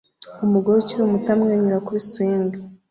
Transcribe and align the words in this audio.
Umugore 0.45 0.77
ukiri 0.79 1.03
muto 1.11 1.29
amwenyura 1.35 1.83
kuri 1.85 1.99
swing 2.09 2.51